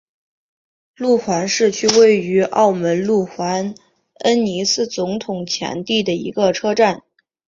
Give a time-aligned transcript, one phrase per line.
[0.95, 3.75] 路环市区位于澳门路环
[4.15, 7.03] 恩尼斯总统前地的一个公车站。